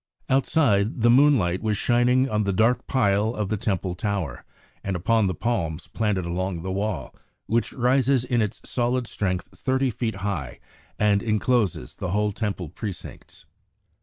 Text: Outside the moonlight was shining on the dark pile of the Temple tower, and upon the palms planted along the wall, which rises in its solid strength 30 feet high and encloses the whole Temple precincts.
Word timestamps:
Outside 0.29 1.01
the 1.03 1.11
moonlight 1.11 1.61
was 1.61 1.77
shining 1.77 2.27
on 2.27 2.43
the 2.43 2.51
dark 2.51 2.87
pile 2.87 3.35
of 3.35 3.49
the 3.49 3.55
Temple 3.55 3.93
tower, 3.93 4.43
and 4.83 4.95
upon 4.95 5.27
the 5.27 5.35
palms 5.35 5.85
planted 5.87 6.25
along 6.25 6.63
the 6.63 6.71
wall, 6.71 7.15
which 7.45 7.71
rises 7.73 8.23
in 8.23 8.41
its 8.41 8.61
solid 8.65 9.05
strength 9.05 9.49
30 9.55 9.91
feet 9.91 10.15
high 10.25 10.59
and 10.97 11.21
encloses 11.21 11.93
the 11.93 12.09
whole 12.09 12.31
Temple 12.31 12.69
precincts. 12.69 13.45